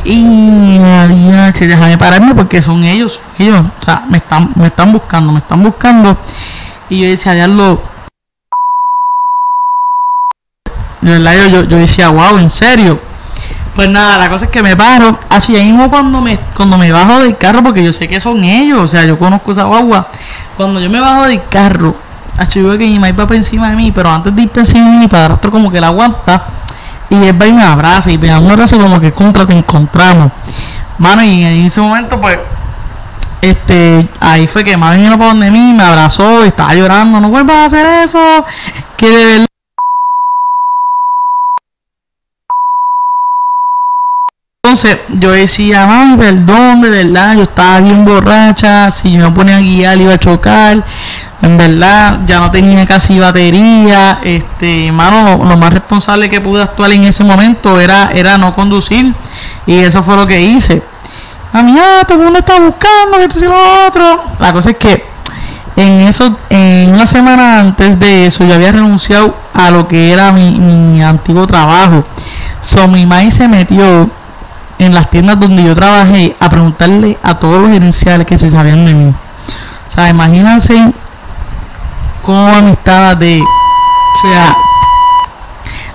déjame 1.60 1.98
pararme 1.98 2.36
porque 2.36 2.62
son 2.62 2.84
ellos, 2.84 3.20
ellos, 3.38 3.62
o 3.62 3.84
sea, 3.84 4.04
me 4.08 4.18
están, 4.18 4.52
me 4.56 4.68
están 4.68 4.92
buscando, 4.92 5.32
me 5.32 5.40
están 5.40 5.64
buscando. 5.64 6.18
Y 6.90 7.02
yo 7.02 7.10
decía, 7.10 7.34
diablo, 7.34 7.82
de 11.02 11.12
verdad 11.12 11.34
yo, 11.36 11.48
yo, 11.48 11.64
yo 11.64 11.78
decía, 11.78 12.10
wow, 12.10 12.38
en 12.38 12.50
serio. 12.50 13.00
Pues 13.76 13.90
nada, 13.90 14.18
la 14.18 14.30
cosa 14.30 14.46
es 14.46 14.52
que 14.52 14.62
me 14.62 14.76
paro. 14.76 15.18
Así 15.30 15.54
mismo 15.54 15.90
cuando 15.90 16.22
me, 16.22 16.38
cuando 16.56 16.78
me 16.78 16.92
bajo 16.92 17.20
del 17.20 17.38
carro, 17.38 17.64
porque 17.64 17.84
yo 17.84 17.94
sé 17.94 18.08
que 18.08 18.20
son 18.20 18.44
ellos, 18.44 18.80
o 18.80 18.88
sea, 18.88 19.06
yo 19.06 19.18
conozco 19.18 19.52
esa 19.52 19.64
guagua. 19.64 20.08
Cuando 20.58 20.80
yo 20.80 20.90
me 20.90 21.00
bajo 21.00 21.24
del 21.24 21.42
carro, 21.50 21.96
así 22.38 22.62
veo 22.62 22.78
que 22.78 22.86
mi 22.86 23.00
mamá 23.00 23.14
va 23.14 23.28
para 23.28 23.38
encima 23.38 23.70
de 23.70 23.76
mí, 23.76 23.92
pero 23.92 24.10
antes 24.10 24.36
de 24.36 24.42
ir 24.42 24.50
para 24.50 24.62
encima 24.62 24.92
de 24.92 24.98
mi 25.00 25.08
padrastro 25.08 25.52
como 25.52 25.72
que 25.72 25.80
la 25.80 25.88
aguanta. 25.88 26.44
Y 27.10 27.16
él 27.16 27.42
va 27.42 27.48
y 27.48 27.54
me 27.54 27.64
abraza 27.64 28.12
y 28.12 28.18
me 28.18 28.28
da 28.28 28.40
un 28.40 28.52
abrazo 28.52 28.78
como 28.78 29.00
que 29.00 29.12
contra 29.12 29.46
te 29.46 29.54
encontramos. 29.54 30.32
Mano, 30.98 31.24
y 31.24 31.44
en 31.44 31.66
ese 31.66 31.80
momento, 31.82 32.20
pues, 32.20 32.38
este, 33.42 34.08
ahí 34.20 34.48
fue 34.48 34.64
que 34.64 34.76
más 34.76 34.98
vino 34.98 35.18
para 35.18 35.30
donde 35.30 35.50
mí, 35.50 35.74
me 35.74 35.84
abrazó 35.84 36.44
y 36.44 36.50
estaba 36.50 36.76
llorando, 36.76 37.20
no 37.22 37.30
vuelvas 37.30 37.56
a 37.56 37.66
hacer 37.66 37.86
eso, 38.04 38.46
que 38.98 39.10
de 39.10 39.26
verdad 39.26 39.49
Entonces 44.70 45.00
yo 45.10 45.32
decía, 45.32 45.88
ay, 45.90 46.16
perdón, 46.16 46.82
de 46.82 46.92
verdad, 46.92 47.34
yo 47.36 47.42
estaba 47.42 47.80
bien 47.80 48.06
borracha, 48.06 48.92
si 48.92 49.14
yo 49.14 49.28
me 49.28 49.32
ponía 49.32 49.58
a 49.58 49.62
guiar 49.62 49.98
iba 49.98 50.14
a 50.14 50.20
chocar, 50.20 50.86
en 51.42 51.58
verdad 51.58 52.20
ya 52.28 52.40
no 52.40 52.52
tenía 52.52 52.86
casi 52.86 53.18
batería, 53.18 54.20
este, 54.24 54.86
hermano, 54.86 55.44
lo, 55.44 55.58
más 55.58 55.74
responsable 55.74 56.30
que 56.30 56.40
pude 56.40 56.62
actuar 56.62 56.92
en 56.92 57.06
ese 57.06 57.24
momento 57.24 57.80
era, 57.80 58.12
era 58.14 58.38
no 58.38 58.54
conducir 58.54 59.12
y 59.66 59.80
eso 59.80 60.04
fue 60.04 60.16
lo 60.16 60.28
que 60.28 60.40
hice. 60.40 60.84
A 61.52 61.64
mí, 61.64 61.76
ah, 61.76 62.04
todo 62.08 62.20
el 62.20 62.26
mundo 62.26 62.38
está 62.38 62.60
buscando, 62.60 63.18
esto 63.18 63.40
y 63.40 63.48
lo 63.48 63.88
otro. 63.88 64.22
La 64.38 64.54
cosa 64.54 64.70
es 64.70 64.78
que 64.78 65.04
en 65.78 66.02
eso, 66.02 66.38
en 66.52 66.94
una 66.94 67.08
semana 67.08 67.60
antes 67.62 67.98
de 67.98 68.28
eso, 68.28 68.46
yo 68.46 68.54
había 68.54 68.72
renunciado 68.72 69.36
a 69.52 69.72
lo 69.72 69.88
que 69.88 70.12
era 70.12 70.32
mi, 70.32 70.60
mi 70.60 71.02
antiguo 71.02 71.48
trabajo. 71.48 72.04
So, 72.62 72.88
mi 72.88 73.08
maíz 73.08 73.34
se 73.34 73.48
metió 73.48 74.12
en 74.80 74.96
las 74.96 75.10
tiendas 75.10 75.40
donde 75.40 75.64
yo 75.64 75.76
trabajé 75.76 76.36
a 76.40 76.50
preguntarle 76.50 77.18
a 77.22 77.36
todos 77.36 77.62
los 77.62 77.70
gerenciales 77.70 78.26
que 78.26 78.38
se 78.38 78.50
sabían 78.50 78.86
de 78.86 78.94
mí. 78.96 79.14
O 79.88 79.92
sea, 79.92 80.10
imagínense 80.10 80.94
cómo 82.24 82.48
amistad 82.48 83.18
de. 83.18 83.42
O 83.42 84.22
sea, 84.22 84.56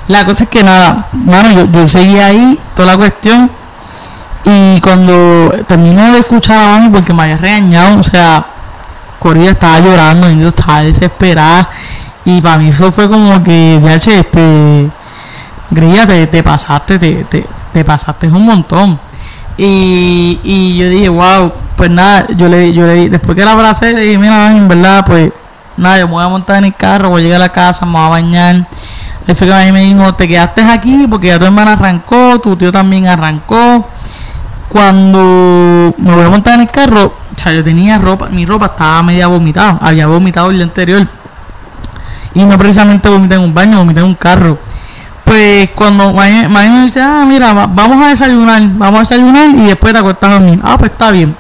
la 0.07 0.25
cosa 0.27 0.45
es 0.45 0.51
que 0.51 0.63
nada, 0.63 1.09
bueno, 1.13 1.51
yo, 1.51 1.71
yo 1.73 1.89
seguí 1.89 2.19
ahí 2.19 2.59
toda 2.77 2.93
la 2.93 2.97
cuestión. 2.99 3.51
Y 4.45 4.79
cuando 4.81 5.51
termino 5.67 6.13
de 6.13 6.19
escuchar 6.19 6.59
a 6.59 6.69
mami, 6.77 6.91
porque 6.91 7.15
me 7.15 7.23
había 7.23 7.39
regañado, 7.39 7.99
o 7.99 8.03
sea, 8.03 8.45
Corilla 9.19 9.53
estaba 9.53 9.81
llorando, 9.81 10.31
yo 10.31 10.49
estaba 10.49 10.83
desesperada. 10.83 11.71
Y 12.27 12.43
para 12.43 12.59
mí 12.59 12.69
eso 12.69 12.93
fue 12.93 13.09
como 13.09 13.43
que, 13.43 13.81
ya 13.83 13.95
este, 13.95 14.91
Grilla, 15.71 16.07
te, 16.07 16.27
te 16.27 16.43
pasaste, 16.43 16.99
te, 16.99 17.25
te, 17.25 17.47
te 17.75 17.85
pasaste 17.85 18.29
un 18.29 18.47
montón. 18.47 18.99
Y, 19.59 20.41
y 20.43 20.77
yo 20.79 20.89
dije, 20.89 21.09
wow, 21.09 21.53
pues 21.77 21.91
nada, 21.91 22.27
yo 22.37 22.49
le, 22.49 22.73
yo 22.73 22.87
le 22.87 23.11
después 23.11 23.37
que 23.37 23.45
la 23.45 23.53
abracé, 23.53 23.93
le 23.93 24.03
dije, 24.03 24.19
mira, 24.19 24.51
en 24.51 24.69
verdad, 24.69 25.05
pues 25.05 25.33
nada, 25.77 25.99
yo 25.99 26.07
me 26.07 26.15
voy 26.15 26.25
a 26.25 26.29
montar 26.29 26.59
en 26.59 26.67
el 26.67 26.75
carro, 26.75 27.11
voy 27.11 27.23
a 27.23 27.25
llegar 27.25 27.41
a 27.43 27.45
la 27.47 27.53
casa, 27.53 27.85
me 27.85 27.93
voy 27.93 28.03
a 28.03 28.09
bañar. 28.09 28.67
El 29.27 29.35
fue 29.35 29.47
que 29.47 29.55
a 29.55 29.65
mí 29.65 29.73
me 29.73 29.81
dijo, 29.83 30.15
te 30.15 30.29
quedaste 30.29 30.63
aquí 30.63 31.07
porque 31.11 31.29
ya 31.29 31.39
tu 31.39 31.47
hermana 31.47 31.73
arrancó, 31.73 32.39
tu 32.41 32.57
tío 32.57 32.71
también 32.71 33.07
arrancó. 33.07 33.89
Cuando 34.69 35.95
me 35.99 36.15
voy 36.15 36.25
a 36.25 36.29
montar 36.29 36.55
en 36.55 36.63
el 36.63 36.71
carro, 36.71 37.07
o 37.07 37.39
sea, 37.39 37.53
yo 37.53 37.65
tenía 37.65 37.99
ropa, 37.99 38.29
mi 38.29 38.45
ropa 38.45 38.67
estaba 38.67 39.03
media 39.03 39.27
vomitada, 39.27 39.79
había 39.81 40.07
vomitado 40.07 40.51
el 40.51 40.57
día 40.57 40.65
anterior. 40.65 41.07
Y 42.35 42.45
no 42.45 42.59
precisamente 42.59 43.09
vomité 43.09 43.37
en 43.37 43.43
un 43.43 43.55
baño, 43.55 43.79
vomité 43.79 44.01
en 44.01 44.07
un 44.07 44.15
carro. 44.15 44.59
Pues 45.25 45.71
cuando 45.75 46.13
Maya 46.13 46.49
me 46.49 46.85
dice, 46.85 47.01
ah, 47.01 47.25
mira, 47.27 47.53
vamos 47.53 48.05
a 48.05 48.11
desayunar, 48.11 48.63
vamos 48.75 48.99
a 48.99 49.01
desayunar 49.01 49.51
y 49.51 49.67
después 49.67 49.93
te 49.93 49.99
acuestas 49.99 50.31
a 50.31 50.33
dormir. 50.35 50.61
Ah, 50.63 50.77
pues 50.79 50.91
está 50.91 51.11
bien. 51.11 51.35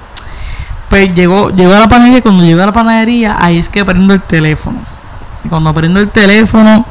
Pues 0.88 1.14
llegó, 1.14 1.50
llegó 1.50 1.74
a 1.74 1.80
la 1.80 1.88
panadería, 1.88 2.22
cuando 2.22 2.44
llegó 2.44 2.62
a 2.62 2.66
la 2.66 2.72
panadería, 2.72 3.36
ahí 3.38 3.58
es 3.58 3.68
que 3.68 3.84
prendo 3.84 4.14
el 4.14 4.22
teléfono. 4.22 4.78
Y 5.44 5.48
cuando 5.48 5.74
prendo 5.74 6.00
el 6.00 6.08
teléfono, 6.08 6.86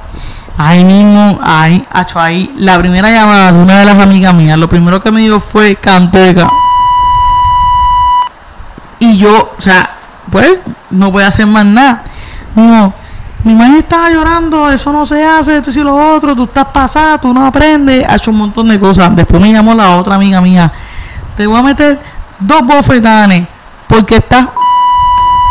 ahí 0.57 0.83
mismo, 0.83 1.39
ahí, 1.41 1.85
hecho 1.99 2.19
ahí, 2.19 2.53
la 2.57 2.77
primera 2.77 3.09
llamada 3.09 3.51
de 3.51 3.59
una 3.59 3.79
de 3.79 3.85
las 3.85 3.99
amigas 3.99 4.33
mías, 4.33 4.57
lo 4.57 4.69
primero 4.69 5.01
que 5.01 5.11
me 5.11 5.21
dijo 5.21 5.39
fue 5.39 5.75
Canteca. 5.75 6.47
Y 8.99 9.17
yo, 9.17 9.53
o 9.57 9.61
sea, 9.61 9.97
pues, 10.31 10.59
no 10.89 11.11
voy 11.11 11.23
a 11.23 11.27
hacer 11.27 11.47
más 11.47 11.65
nada. 11.65 12.03
No, 12.55 12.93
mi 13.43 13.53
madre 13.53 13.79
estaba 13.79 14.09
llorando, 14.09 14.69
eso 14.69 14.91
no 14.93 15.05
se 15.05 15.21
hace, 15.23 15.57
esto 15.57 15.69
y 15.69 15.83
lo 15.83 16.15
otro, 16.15 16.33
tú 16.35 16.43
estás 16.43 16.65
pasada, 16.67 17.19
tú 17.19 17.33
no 17.33 17.45
aprendes, 17.45 18.05
ha 18.07 18.15
hecho 18.15 18.31
un 18.31 18.37
montón 18.37 18.69
de 18.69 18.79
cosas. 18.79 19.13
Después 19.15 19.41
me 19.41 19.51
llamó 19.51 19.75
la 19.75 19.97
otra 19.97 20.15
amiga 20.15 20.39
mía, 20.39 20.71
te 21.35 21.45
voy 21.45 21.59
a 21.59 21.61
meter 21.61 21.99
dos 22.39 22.65
bofetanes, 22.65 23.47
porque 23.87 24.17
está... 24.17 24.49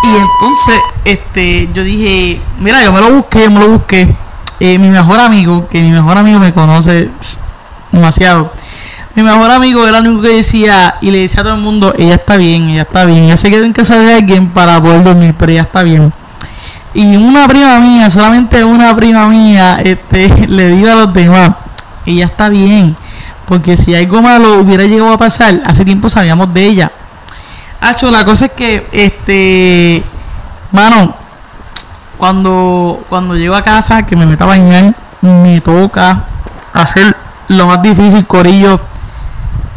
Y 0.04 0.16
entonces, 0.16 0.80
este, 1.04 1.70
yo 1.72 1.84
dije, 1.84 2.40
mira, 2.58 2.82
yo 2.82 2.92
me 2.92 3.00
lo 3.00 3.12
busqué, 3.12 3.48
me 3.48 3.60
lo 3.60 3.68
busqué. 3.68 4.16
Eh, 4.58 4.76
mi 4.78 4.88
mejor 4.88 5.20
amigo, 5.20 5.68
que 5.68 5.80
mi 5.80 5.90
mejor 5.90 6.18
amigo 6.18 6.40
me 6.40 6.52
conoce 6.52 7.08
demasiado. 7.92 8.52
Mi 9.14 9.22
mejor 9.22 9.50
amigo 9.50 9.86
era 9.86 9.98
el 9.98 10.08
único 10.08 10.22
que 10.22 10.36
decía, 10.36 10.96
y 11.02 11.10
le 11.10 11.18
decía 11.18 11.42
a 11.42 11.44
todo 11.44 11.54
el 11.54 11.60
mundo, 11.60 11.94
ella 11.96 12.14
está 12.14 12.36
bien, 12.36 12.70
ella 12.70 12.82
está 12.82 13.04
bien, 13.04 13.24
ella 13.24 13.36
se 13.36 13.50
quedó 13.50 13.64
en 13.64 13.72
casa 13.72 13.98
de 13.98 14.14
alguien 14.14 14.48
para 14.48 14.82
poder 14.82 15.04
dormir, 15.04 15.34
pero 15.38 15.52
ella 15.52 15.62
está 15.62 15.82
bien. 15.82 16.12
Y 16.94 17.16
una 17.16 17.48
prima 17.48 17.78
mía, 17.78 18.10
solamente 18.10 18.62
una 18.64 18.94
prima 18.94 19.26
mía, 19.28 19.80
este, 19.82 20.46
le 20.48 20.68
digo 20.68 20.90
a 20.90 20.94
los 20.94 21.12
demás, 21.12 21.52
ella 22.04 22.26
está 22.26 22.48
bien. 22.48 22.96
Porque 23.46 23.76
si 23.76 23.94
algo 23.94 24.22
malo 24.22 24.60
hubiera 24.60 24.84
llegado 24.84 25.12
a 25.12 25.18
pasar, 25.18 25.60
hace 25.64 25.84
tiempo 25.84 26.08
sabíamos 26.08 26.52
de 26.52 26.64
ella. 26.64 26.92
Hacho, 27.80 28.10
la 28.10 28.24
cosa 28.24 28.46
es 28.46 28.52
que, 28.52 28.86
este, 28.92 30.04
mano, 30.70 31.14
cuando, 32.16 33.04
cuando 33.08 33.34
llego 33.34 33.54
a 33.54 33.62
casa, 33.62 34.06
que 34.06 34.14
me 34.14 34.26
meto 34.26 34.44
a 34.44 34.48
bañar, 34.48 34.94
me 35.20 35.60
toca 35.60 36.24
hacer 36.72 37.16
lo 37.48 37.66
más 37.66 37.82
difícil, 37.82 38.26
corillo, 38.26 38.80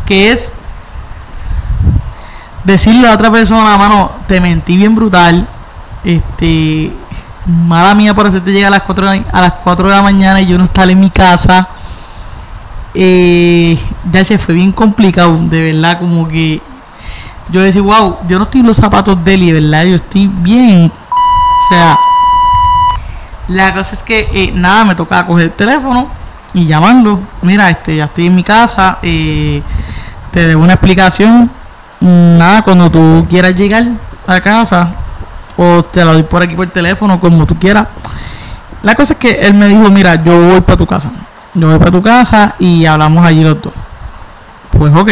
que 0.05 0.31
es 0.31 0.53
decirle 2.63 3.07
a 3.07 3.13
otra 3.13 3.31
persona, 3.31 3.77
mano, 3.77 4.11
te 4.27 4.39
mentí 4.41 4.77
bien 4.77 4.95
brutal, 4.95 5.47
este, 6.03 6.93
mala 7.45 7.93
mía 7.95 8.13
por 8.13 8.25
hacerte 8.25 8.51
llegar 8.51 8.67
a 8.73 8.77
las 8.77 8.81
4 8.81 9.09
de, 9.09 9.25
a 9.31 9.41
las 9.41 9.53
4 9.63 9.87
de 9.87 9.95
la 9.95 10.01
mañana 10.01 10.41
y 10.41 10.47
yo 10.47 10.57
no 10.57 10.63
estar 10.63 10.89
en 10.89 10.99
mi 10.99 11.09
casa. 11.09 11.67
Eh, 12.93 13.77
ya 14.11 14.23
se 14.23 14.37
fue 14.37 14.55
bien 14.55 14.71
complicado, 14.71 15.37
de 15.37 15.73
verdad, 15.73 15.99
como 15.99 16.27
que 16.27 16.61
yo 17.49 17.61
decía, 17.61 17.81
wow, 17.81 18.17
yo 18.27 18.37
no 18.39 18.45
estoy 18.45 18.61
en 18.61 18.67
los 18.67 18.77
zapatos 18.77 19.23
de 19.23 19.33
él, 19.33 19.53
¿verdad? 19.53 19.83
Yo 19.85 19.95
estoy 19.95 20.27
bien. 20.27 20.91
O 20.91 21.67
sea, 21.69 21.99
la 23.47 23.73
cosa 23.73 23.95
es 23.95 24.03
que 24.03 24.27
eh, 24.33 24.51
nada, 24.53 24.85
me 24.85 24.95
tocaba 24.95 25.25
coger 25.25 25.45
el 25.45 25.51
teléfono 25.51 26.07
y 26.53 26.65
llamando. 26.65 27.19
Mira, 27.41 27.69
este, 27.69 27.97
ya 27.97 28.05
estoy 28.05 28.27
en 28.27 28.35
mi 28.35 28.43
casa, 28.43 28.97
eh, 29.01 29.61
te 30.31 30.47
debo 30.47 30.63
una 30.63 30.73
explicación. 30.73 31.51
Nada, 31.99 32.61
cuando 32.61 32.89
tú 32.89 33.25
quieras 33.29 33.55
llegar 33.55 33.83
a 34.25 34.39
casa, 34.39 34.95
o 35.57 35.83
te 35.83 36.03
la 36.03 36.13
doy 36.13 36.23
por 36.23 36.41
aquí 36.41 36.55
por 36.55 36.67
teléfono, 36.67 37.19
como 37.19 37.45
tú 37.45 37.57
quieras. 37.57 37.87
La 38.83 38.95
cosa 38.95 39.13
es 39.13 39.19
que 39.19 39.31
él 39.41 39.53
me 39.55 39.67
dijo, 39.67 39.89
mira, 39.89 40.23
yo 40.23 40.49
voy 40.49 40.61
para 40.61 40.77
tu 40.77 40.85
casa. 40.85 41.11
Yo 41.53 41.67
voy 41.67 41.79
para 41.79 41.91
tu 41.91 42.01
casa 42.01 42.55
y 42.59 42.85
hablamos 42.85 43.25
allí 43.25 43.43
los 43.43 43.61
dos. 43.61 43.73
Pues 44.71 44.93
ok. 44.93 45.09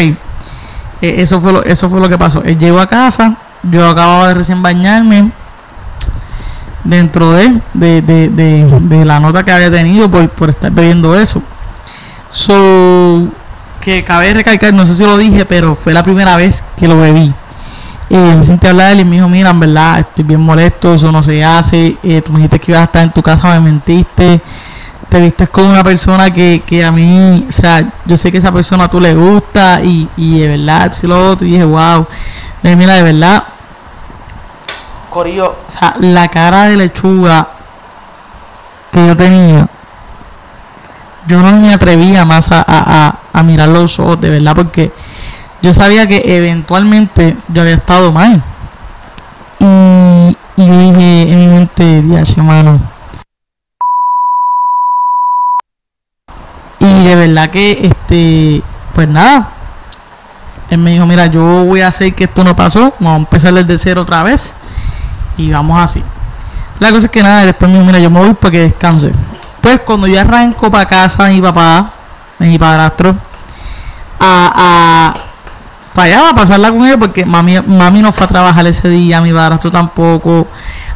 E, 1.01 1.21
eso, 1.21 1.39
fue 1.39 1.53
lo, 1.53 1.63
eso 1.63 1.89
fue 1.89 1.99
lo 1.99 2.09
que 2.09 2.17
pasó. 2.17 2.43
Él 2.43 2.57
llegó 2.57 2.79
a 2.79 2.87
casa, 2.87 3.37
yo 3.63 3.87
acababa 3.87 4.27
de 4.27 4.33
recién 4.35 4.61
bañarme. 4.61 5.31
Dentro 6.83 7.31
de, 7.31 7.61
de, 7.73 8.01
de, 8.01 8.29
de, 8.29 9.05
la 9.05 9.17
nota 9.21 9.43
que 9.45 9.53
había 9.53 9.71
tenido 9.71 10.11
por, 10.11 10.27
por 10.29 10.49
estar 10.49 10.69
bebiendo 10.69 11.17
eso. 11.17 11.41
So, 12.29 13.29
que 13.79 14.03
cabe 14.03 14.33
recalcar, 14.33 14.73
no 14.73 14.85
sé 14.85 14.93
si 14.93 15.05
lo 15.05 15.17
dije, 15.17 15.45
pero 15.45 15.75
fue 15.75 15.93
la 15.93 16.03
primera 16.03 16.35
vez 16.35 16.63
que 16.75 16.87
lo 16.87 16.97
bebí. 16.97 17.33
Eh, 18.15 18.35
me 18.35 18.45
senté 18.45 18.67
a 18.67 18.69
hablar 18.69 18.99
y 18.99 19.03
me 19.03 19.15
dijo, 19.15 19.27
mira, 19.27 19.49
en 19.49 19.59
verdad, 19.59 20.01
estoy 20.01 20.23
bien 20.23 20.39
molesto, 20.39 20.93
eso 20.93 21.11
no 21.11 21.23
se 21.23 21.43
hace, 21.43 21.97
eh, 22.03 22.21
tú 22.21 22.31
me 22.31 22.37
dijiste 22.37 22.59
que 22.59 22.71
ibas 22.71 22.81
a 22.81 22.83
estar 22.83 23.01
en 23.01 23.11
tu 23.11 23.23
casa, 23.23 23.59
me 23.59 23.59
mentiste, 23.59 24.39
te 25.09 25.19
viste 25.19 25.47
con 25.47 25.65
una 25.65 25.83
persona 25.83 26.31
que, 26.31 26.61
que 26.63 26.85
a 26.85 26.91
mí, 26.91 27.43
o 27.49 27.51
sea, 27.51 27.91
yo 28.05 28.15
sé 28.15 28.31
que 28.31 28.37
esa 28.37 28.51
persona 28.51 28.83
a 28.83 28.87
tú 28.87 29.01
le 29.01 29.15
gusta 29.15 29.81
y, 29.83 30.07
y 30.15 30.41
de 30.41 30.47
verdad, 30.47 30.91
si 30.93 31.07
lo 31.07 31.31
otro, 31.31 31.47
y 31.47 31.53
dije, 31.53 31.65
wow, 31.65 32.05
mira, 32.61 32.93
de 32.93 33.01
verdad, 33.01 33.45
Corillo, 35.09 35.57
o 35.67 35.71
sea, 35.71 35.95
la 35.99 36.27
cara 36.27 36.65
de 36.65 36.77
lechuga 36.77 37.47
que 38.91 39.07
yo 39.07 39.17
tenía, 39.17 39.67
yo 41.25 41.41
no 41.41 41.51
me 41.53 41.73
atrevía 41.73 42.25
más 42.25 42.51
a, 42.51 42.63
a, 42.67 43.15
a 43.33 43.41
mirar 43.41 43.69
los 43.69 43.99
ojos, 43.99 44.21
de 44.21 44.29
verdad, 44.29 44.53
porque 44.53 44.91
yo 45.63 45.73
sabía 45.73 46.05
que 46.05 46.21
eventualmente 46.25 47.37
yo 47.47 47.61
había 47.61 47.75
estado 47.75 48.11
mal. 48.11 48.43
Y, 49.59 50.37
y 50.57 50.67
yo 50.67 50.77
dije 50.77 51.31
en 51.31 51.39
mi 51.39 51.47
mente, 51.47 52.01
Dios, 52.01 52.37
hermano. 52.37 52.81
Y 56.79 57.03
de 57.05 57.15
verdad 57.15 57.49
que, 57.49 57.79
este, 57.81 58.61
pues 58.93 59.07
nada. 59.07 59.51
Él 60.69 60.79
me 60.79 60.91
dijo, 60.91 61.05
mira, 61.05 61.27
yo 61.27 61.41
voy 61.63 61.79
a 61.79 61.87
hacer 61.87 62.13
que 62.13 62.25
esto 62.25 62.43
no 62.43 62.53
pasó. 62.57 62.93
Vamos 62.99 63.13
a 63.13 63.19
empezar 63.19 63.53
desde 63.53 63.77
cero 63.77 64.01
otra 64.01 64.21
vez. 64.21 64.57
Y 65.37 65.49
vamos 65.49 65.81
así. 65.81 66.03
La 66.81 66.89
cosa 66.89 67.05
es 67.05 67.11
que 67.11 67.23
nada, 67.23 67.45
después 67.45 67.71
me 67.71 67.77
dijo, 67.77 67.87
mira, 67.87 67.99
yo 67.99 68.11
me 68.11 68.19
voy 68.19 68.33
para 68.33 68.51
que 68.51 68.59
descanse. 68.59 69.13
Pues 69.61 69.79
cuando 69.79 70.07
yo 70.07 70.19
arranco 70.19 70.69
para 70.69 70.85
casa 70.85 71.29
mi 71.29 71.41
papá, 71.41 71.93
mi 72.37 72.59
padrastro, 72.59 73.15
a, 74.19 75.13
a 75.15 75.22
para 75.93 76.07
allá, 76.07 76.29
a 76.29 76.35
pasarla 76.35 76.71
con 76.71 76.85
él, 76.85 76.97
porque 76.97 77.25
mami, 77.25 77.59
mami 77.61 78.01
no 78.01 78.11
fue 78.11 78.25
a 78.25 78.27
trabajar 78.27 78.65
ese 78.65 78.89
día, 78.89 79.21
mi 79.21 79.31
padrastro 79.31 79.69
tampoco. 79.69 80.47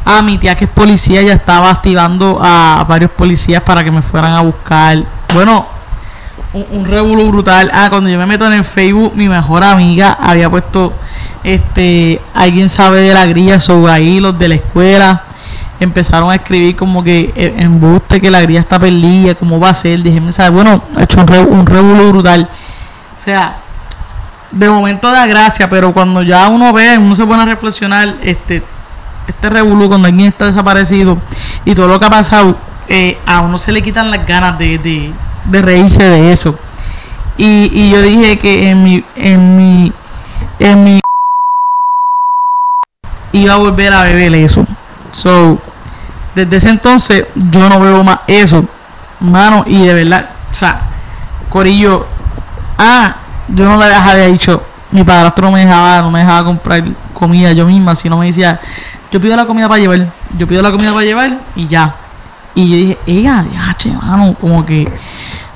A 0.04 0.22
mi 0.22 0.38
tía 0.38 0.56
que 0.56 0.64
es 0.64 0.70
policía 0.70 1.22
ya 1.22 1.34
estaba 1.34 1.70
activando 1.70 2.38
a, 2.42 2.84
varios 2.88 3.10
policías 3.10 3.62
para 3.62 3.84
que 3.84 3.90
me 3.90 4.02
fueran 4.02 4.32
a 4.32 4.40
buscar. 4.40 5.04
Bueno, 5.32 5.66
un, 6.52 6.66
un 6.70 7.30
brutal. 7.30 7.70
Ah, 7.72 7.88
cuando 7.90 8.10
yo 8.10 8.18
me 8.18 8.26
meto 8.26 8.46
en 8.46 8.54
el 8.54 8.64
Facebook, 8.64 9.12
mi 9.14 9.28
mejor 9.28 9.62
amiga 9.62 10.16
había 10.20 10.50
puesto, 10.50 10.92
este, 11.44 12.20
alguien 12.34 12.68
sabe 12.68 13.02
de 13.02 13.14
la 13.14 13.26
grilla, 13.26 13.58
sobre 13.60 13.92
ahí 13.92 14.20
los 14.20 14.38
de 14.38 14.48
la 14.48 14.54
escuela 14.56 15.24
empezaron 15.80 16.30
a 16.30 16.34
escribir 16.34 16.74
como 16.74 17.02
que 17.04 17.32
eh, 17.36 17.54
embuste 17.58 18.20
que 18.20 18.30
la 18.30 18.40
grilla 18.40 18.60
está 18.60 18.78
perdida, 18.78 19.34
cómo 19.34 19.60
va 19.60 19.70
a 19.70 19.74
ser, 19.74 20.02
dije, 20.02 20.20
bueno, 20.50 20.82
ha 20.96 21.04
hecho 21.04 21.20
un, 21.20 21.26
re, 21.28 21.40
un 21.40 21.64
brutal. 22.10 22.48
O 23.16 23.20
sea, 23.20 23.58
de 24.50 24.70
momento 24.70 25.10
da 25.10 25.26
gracia, 25.26 25.68
pero 25.68 25.92
cuando 25.92 26.22
ya 26.22 26.48
uno 26.48 26.72
ve, 26.72 26.98
uno 26.98 27.14
se 27.14 27.26
pone 27.26 27.42
a 27.42 27.46
reflexionar, 27.46 28.16
este, 28.22 28.62
este 29.26 29.50
revolú 29.50 29.88
cuando 29.88 30.08
alguien 30.08 30.28
está 30.28 30.46
desaparecido 30.46 31.18
y 31.64 31.74
todo 31.74 31.88
lo 31.88 32.00
que 32.00 32.06
ha 32.06 32.10
pasado, 32.10 32.56
eh, 32.88 33.18
a 33.26 33.40
uno 33.40 33.58
se 33.58 33.72
le 33.72 33.82
quitan 33.82 34.10
las 34.10 34.26
ganas 34.26 34.58
de, 34.58 34.78
de, 34.78 35.12
de 35.44 35.62
reírse 35.62 36.02
de 36.02 36.32
eso. 36.32 36.58
Y, 37.36 37.70
y, 37.72 37.90
yo 37.90 38.02
dije 38.02 38.38
que 38.38 38.70
en 38.70 38.82
mi, 38.82 39.04
en 39.14 39.56
mi, 39.56 39.92
en 40.58 40.84
mi 40.84 41.00
iba 43.32 43.54
a 43.54 43.56
volver 43.56 43.92
a 43.92 44.02
beber 44.02 44.34
eso. 44.34 44.66
So, 45.12 45.60
desde 46.34 46.56
ese 46.56 46.70
entonces 46.70 47.26
yo 47.34 47.68
no 47.68 47.80
veo 47.80 48.02
más 48.02 48.20
eso, 48.26 48.64
mano, 49.20 49.64
y 49.66 49.86
de 49.86 49.94
verdad, 49.94 50.30
o 50.50 50.54
sea, 50.54 50.80
Corillo, 51.48 52.06
ah, 52.78 53.17
yo 53.48 53.64
no 53.64 53.76
le 53.76 53.84
había 53.86 54.26
dicho, 54.26 54.62
mi 54.90 55.04
padrastro 55.04 55.46
no 55.46 55.52
me 55.52 55.60
dejaba, 55.60 56.02
no 56.02 56.10
me 56.10 56.20
dejaba 56.20 56.44
comprar 56.44 56.84
comida 57.12 57.52
yo 57.52 57.66
misma, 57.66 57.94
sino 57.94 58.18
me 58.18 58.26
decía, 58.26 58.60
yo 59.10 59.20
pido 59.20 59.36
la 59.36 59.46
comida 59.46 59.68
para 59.68 59.80
llevar, 59.80 60.12
yo 60.36 60.46
pido 60.46 60.62
la 60.62 60.70
comida 60.70 60.92
para 60.92 61.04
llevar 61.04 61.38
y 61.56 61.66
ya. 61.66 61.92
Y 62.54 62.68
yo 62.68 62.76
dije, 62.76 62.98
ella, 63.06 63.44
che, 63.76 63.90
mano, 63.92 64.34
como 64.34 64.64
que 64.64 64.90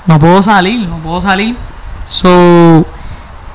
no 0.07 0.19
puedo 0.19 0.43
salir, 0.43 0.89
no 0.89 0.99
puedo 0.99 1.21
salir. 1.21 1.57
So, 2.05 2.85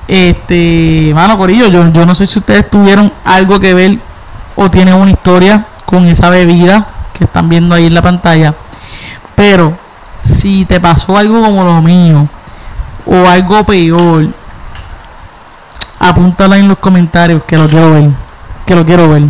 este, 0.06 1.12
mano, 1.14 1.36
Corillo, 1.38 1.68
yo, 1.68 1.90
yo 1.92 2.06
no 2.06 2.14
sé 2.14 2.26
si 2.26 2.38
ustedes 2.38 2.68
tuvieron 2.70 3.12
algo 3.24 3.60
que 3.60 3.74
ver 3.74 3.98
o 4.56 4.70
tienen 4.70 4.94
una 4.94 5.10
historia 5.10 5.66
con 5.84 6.04
esa 6.06 6.30
bebida 6.30 6.86
que 7.12 7.24
están 7.24 7.48
viendo 7.48 7.74
ahí 7.74 7.86
en 7.86 7.94
la 7.94 8.02
pantalla. 8.02 8.54
Pero 9.34 9.76
si 10.24 10.64
te 10.64 10.80
pasó 10.80 11.16
algo 11.16 11.42
como 11.42 11.64
lo 11.64 11.80
mío 11.80 12.28
o 13.08 13.26
algo 13.28 13.64
peor, 13.64 14.28
apúntala 15.98 16.58
en 16.58 16.68
los 16.68 16.78
comentarios 16.78 17.42
que 17.44 17.56
lo 17.56 17.68
quiero 17.68 17.92
ver, 17.92 18.10
que 18.66 18.74
lo 18.74 18.84
quiero 18.84 19.08
ver. 19.08 19.22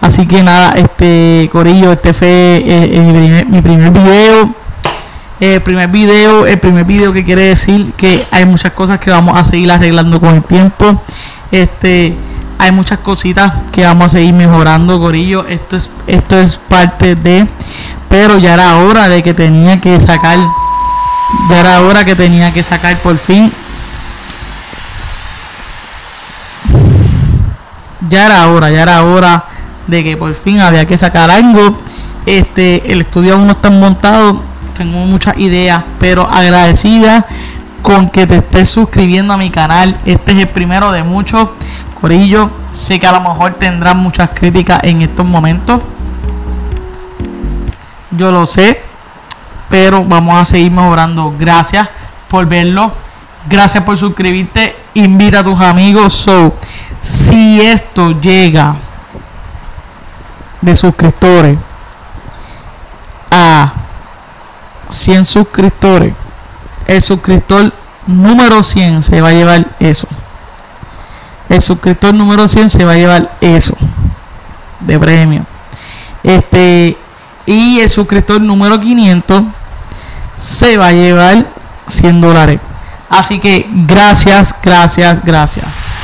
Así 0.00 0.26
que 0.26 0.42
nada, 0.42 0.72
este 0.76 1.48
Corillo, 1.52 1.92
este 1.92 2.12
fue 2.12 2.28
eh, 2.28 2.62
eh, 2.66 3.44
mi, 3.48 3.60
primer, 3.60 3.90
video. 3.90 4.54
El 5.38 5.62
primer 5.62 5.88
video, 5.88 6.46
el 6.46 6.58
primer 6.58 6.84
video 6.84 7.12
que 7.12 7.24
quiere 7.24 7.42
decir 7.42 7.92
que 7.96 8.26
hay 8.30 8.44
muchas 8.46 8.72
cosas 8.72 8.98
que 8.98 9.10
vamos 9.10 9.38
a 9.38 9.44
seguir 9.44 9.70
arreglando 9.70 10.18
con 10.18 10.34
el 10.34 10.42
tiempo. 10.42 11.00
Este, 11.50 12.16
hay 12.58 12.72
muchas 12.72 12.98
cositas 12.98 13.52
que 13.72 13.84
vamos 13.84 14.06
a 14.06 14.08
seguir 14.08 14.34
mejorando, 14.34 14.98
Corillo. 14.98 15.46
Esto 15.46 15.76
es, 15.76 15.90
esto 16.06 16.38
es 16.38 16.56
parte 16.56 17.14
de, 17.14 17.46
pero 18.08 18.38
ya 18.38 18.54
era 18.54 18.76
hora 18.78 19.08
de 19.08 19.22
que 19.22 19.34
tenía 19.34 19.80
que 19.80 20.00
sacar, 20.00 20.38
ya 21.48 21.60
era 21.60 21.80
hora 21.82 22.04
que 22.04 22.14
tenía 22.14 22.52
que 22.52 22.62
sacar 22.62 22.98
por 22.98 23.16
fin 23.18 23.52
ya 28.10 28.26
era 28.26 28.48
hora, 28.48 28.70
ya 28.70 28.82
era 28.82 29.04
hora 29.04 29.44
de 29.86 30.04
que 30.04 30.16
por 30.16 30.34
fin 30.34 30.60
había 30.60 30.86
que 30.86 30.98
sacar 30.98 31.30
algo. 31.30 31.78
Este, 32.26 32.92
el 32.92 33.00
estudio 33.00 33.34
aún 33.34 33.46
no 33.46 33.52
está 33.52 33.70
montado, 33.70 34.42
tengo 34.74 34.98
muchas 34.98 35.38
ideas, 35.38 35.82
pero 35.98 36.28
agradecida 36.28 37.24
con 37.82 38.10
que 38.10 38.26
te 38.26 38.36
estés 38.36 38.68
suscribiendo 38.68 39.32
a 39.32 39.36
mi 39.36 39.50
canal. 39.50 39.98
Este 40.04 40.32
es 40.32 40.38
el 40.38 40.48
primero 40.48 40.92
de 40.92 41.02
muchos. 41.02 41.48
Corillo, 42.00 42.50
sé 42.72 42.98
que 42.98 43.06
a 43.06 43.12
lo 43.12 43.20
mejor 43.20 43.54
tendrán 43.54 43.98
muchas 43.98 44.30
críticas 44.30 44.80
en 44.82 45.02
estos 45.02 45.24
momentos. 45.24 45.80
Yo 48.10 48.32
lo 48.32 48.44
sé, 48.44 48.82
pero 49.70 50.04
vamos 50.04 50.38
a 50.38 50.44
seguir 50.44 50.72
mejorando. 50.72 51.34
Gracias 51.38 51.88
por 52.28 52.44
verlo. 52.46 52.92
Gracias 53.48 53.82
por 53.84 53.96
suscribirte. 53.96 54.76
Invita 54.94 55.38
a 55.38 55.44
tus 55.44 55.58
amigos. 55.60 56.12
So, 56.12 56.54
si 57.00 57.60
esto 57.62 58.20
llega 58.20 58.76
de 60.60 60.76
suscriptores 60.76 61.56
a 63.30 63.72
100 64.90 65.24
suscriptores, 65.24 66.12
el 66.86 67.00
suscriptor 67.00 67.72
número 68.06 68.62
100 68.62 69.02
se 69.04 69.20
va 69.20 69.28
a 69.28 69.32
llevar 69.32 69.66
eso. 69.78 70.08
El 71.48 71.62
suscriptor 71.62 72.12
número 72.12 72.46
100 72.48 72.68
se 72.68 72.84
va 72.84 72.92
a 72.92 72.96
llevar 72.96 73.36
eso 73.40 73.76
de 74.80 74.98
premio. 74.98 75.46
Este 76.22 76.96
y 77.46 77.80
el 77.80 77.88
suscriptor 77.88 78.40
número 78.40 78.78
500 78.78 79.42
se 80.40 80.76
va 80.76 80.88
a 80.88 80.92
llevar 80.92 81.46
100 81.88 82.20
dólares. 82.20 82.60
Así 83.08 83.38
que 83.38 83.66
gracias, 83.68 84.54
gracias, 84.62 85.24
gracias. 85.24 85.98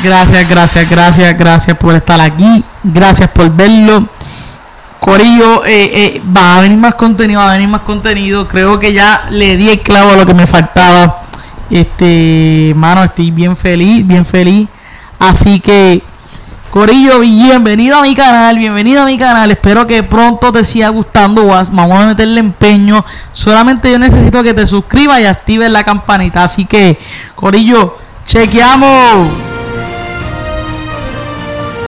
Gracias, 0.00 0.48
gracias, 0.48 0.90
gracias, 0.90 1.38
gracias 1.38 1.76
por 1.78 1.94
estar 1.94 2.20
aquí. 2.20 2.62
Gracias 2.82 3.30
por 3.30 3.50
verlo. 3.50 4.06
Corillo, 5.00 5.64
eh, 5.64 5.90
eh, 5.94 6.22
va 6.36 6.56
a 6.56 6.60
venir 6.60 6.78
más 6.78 6.94
contenido, 6.94 7.40
va 7.40 7.50
a 7.50 7.52
venir 7.54 7.68
más 7.68 7.82
contenido. 7.82 8.46
Creo 8.48 8.78
que 8.78 8.92
ya 8.92 9.28
le 9.30 9.56
di 9.56 9.70
el 9.70 9.80
clavo 9.80 10.10
a 10.12 10.16
lo 10.16 10.26
que 10.26 10.34
me 10.34 10.46
faltaba. 10.46 11.22
Este, 11.70 12.72
mano, 12.76 13.04
estoy 13.04 13.30
bien 13.30 13.56
feliz, 13.56 14.06
bien 14.06 14.24
feliz. 14.24 14.68
Así 15.18 15.60
que, 15.60 16.02
Corillo, 16.74 17.20
bienvenido 17.20 17.98
a 17.98 18.02
mi 18.02 18.16
canal, 18.16 18.58
bienvenido 18.58 19.02
a 19.02 19.04
mi 19.04 19.16
canal. 19.16 19.48
Espero 19.48 19.86
que 19.86 20.02
pronto 20.02 20.50
te 20.50 20.64
siga 20.64 20.88
gustando. 20.88 21.46
Vamos 21.46 22.00
a 22.00 22.06
meterle 22.06 22.40
empeño. 22.40 23.04
Solamente 23.30 23.92
yo 23.92 23.96
necesito 24.00 24.42
que 24.42 24.54
te 24.54 24.66
suscribas 24.66 25.20
y 25.20 25.26
actives 25.26 25.70
la 25.70 25.84
campanita. 25.84 26.42
Así 26.42 26.64
que, 26.64 26.98
Corillo, 27.36 27.96
chequeamos. 28.24 29.53